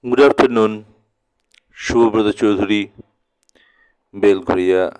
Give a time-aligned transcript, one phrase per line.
[0.00, 0.86] Good afternoon,
[1.74, 2.92] Shubhabrata Chaudhary,
[4.14, 4.96] Belgharia,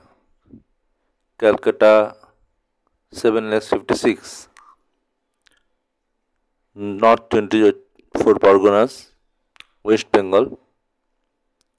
[1.39, 2.17] Calcutta,
[3.13, 4.49] 7 lakhs 56,
[6.75, 9.13] North 24 Parganas,
[9.85, 10.59] West Bengal,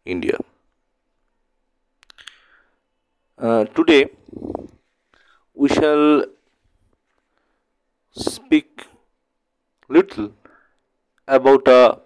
[0.06, 0.38] India.
[3.38, 4.10] Uh, today
[5.54, 6.24] we shall
[8.14, 8.88] speak
[9.90, 10.32] little
[11.28, 12.00] about a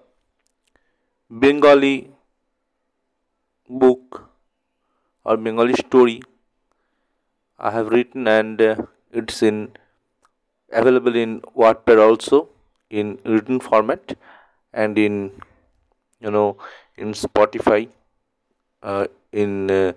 [1.33, 2.11] Bengali
[3.67, 4.29] book
[5.25, 6.21] or Bengali story
[7.57, 8.75] I have written and uh,
[9.11, 9.71] it's in
[10.71, 12.49] available in Wattpad also
[12.89, 14.15] in written format
[14.73, 15.41] and in
[16.19, 16.57] you know
[16.97, 17.89] in Spotify
[18.83, 19.93] uh, in, uh,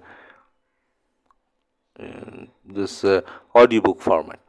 [1.99, 3.21] in this uh,
[3.55, 4.41] audiobook format.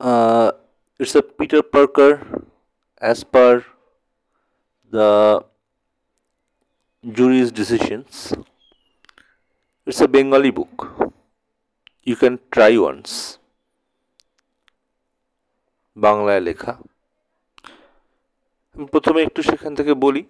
[0.00, 0.50] Uh,
[0.98, 2.47] it's a Peter Parker
[3.00, 3.64] as per
[4.92, 5.44] the
[7.04, 8.34] jury's decisions.
[9.86, 11.12] It's a Bengali book.
[12.06, 13.12] You can try once.
[15.96, 16.72] বাংলায় লেখা
[18.92, 20.22] প্রথমে একটু সেখান থেকে বলি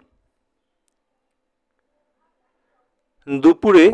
[3.27, 3.85] দুপুরে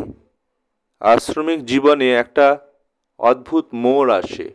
[1.01, 2.47] আশ্রমিক জীবনে একটা
[3.19, 4.47] অদ্ভুত মোড় আসে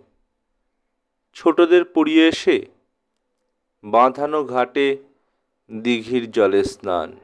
[1.37, 2.57] ছোটদের পড়িয়ে এসে
[3.85, 4.97] বাঁধানো ঘাটে
[5.71, 7.17] দিঘির জলে স্নান।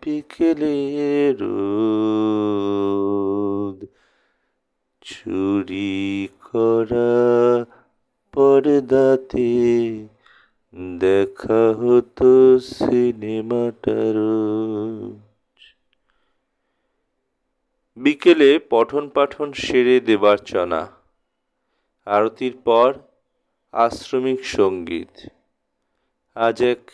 [0.02, 3.86] বিকেলে রোদ।
[5.02, 7.66] চুরি করা
[8.34, 9.54] পর্দাতে
[11.00, 14.16] দেখা হতো সিনেমাটার
[18.06, 20.88] বিকেলে পঠন পাঠন সেরে দেবার চনা।
[22.06, 22.94] আরতির পর
[23.74, 25.30] আশ্রমিক সংগীত।
[26.36, 26.92] আজ এক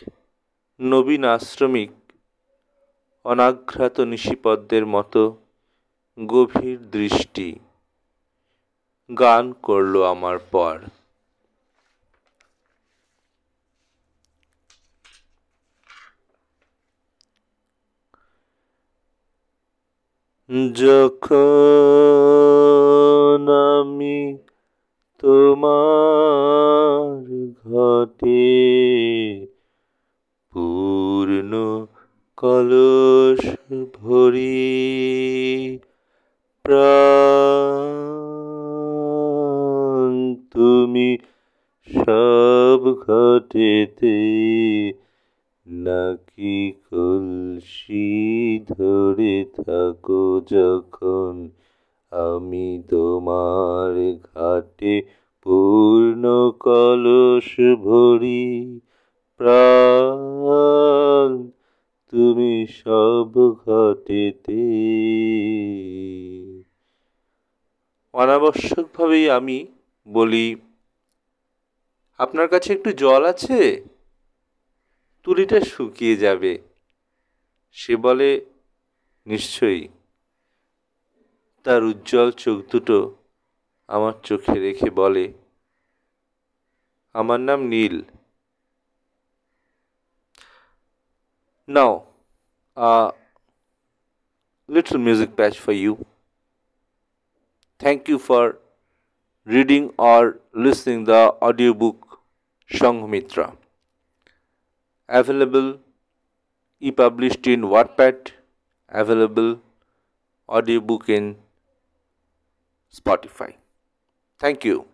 [0.79, 1.91] নবীন আশ্রমিক
[3.25, 5.37] অনাঘ্রাত নিশিপদ্মের মতো
[6.17, 7.59] গভীর দৃষ্টি
[9.17, 10.75] গান করল আমার পর।
[20.51, 21.41] যখন
[23.71, 24.17] আমি
[25.23, 27.11] তোমার
[27.63, 28.51] ঘটে
[30.53, 31.51] পূর্ণ
[32.37, 33.41] কলস
[33.95, 34.71] ভরি
[36.65, 38.01] প্রাণ
[40.51, 41.09] তুমি
[41.89, 44.17] সব ঘটেতে
[45.71, 51.49] নাকি কলসি ধরে থাকো যখন
[52.11, 55.01] আমি তোমার ঘাটে
[55.41, 58.79] পূর্ণ কলস ভরি।
[59.37, 61.49] প্রাণ,
[62.13, 64.61] তুমি সব ঘটেতে।
[68.13, 69.65] অনাবশ্যকভাবেই আমি
[70.07, 70.55] বলি,
[72.19, 73.90] আপনার কাছে একটু জল আছে?
[75.23, 76.53] তুলিটা শুকিয়ে যাবে।
[77.77, 78.29] সে বলে,
[79.27, 79.83] নিশ্চয়ই।
[81.65, 82.97] তার উজ্জ্বল চোখ দুটো
[83.89, 85.25] আমার চোখে রেখে বলে,
[87.15, 87.95] আমার নাম Neel.
[91.69, 91.93] Now
[94.69, 95.93] little music patch for you
[97.81, 98.45] thank you for
[99.47, 99.81] reading
[100.11, 100.23] or
[100.63, 101.97] listening the audio book
[102.71, 103.45] Sanghamitra
[105.19, 105.79] available
[106.79, 108.31] e-published in Wattpad,
[108.89, 109.59] available
[110.49, 111.35] audiobook in
[112.93, 113.53] Spotify.
[114.39, 114.90] Thank you.